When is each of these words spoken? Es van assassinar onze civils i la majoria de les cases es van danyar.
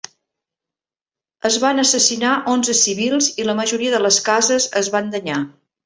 Es 1.49 1.59
van 1.65 1.83
assassinar 1.83 2.31
onze 2.55 2.77
civils 2.81 3.29
i 3.45 3.49
la 3.49 3.59
majoria 3.63 3.97
de 3.97 4.01
les 4.09 4.19
cases 4.33 4.69
es 4.83 4.95
van 4.97 5.15
danyar. 5.19 5.41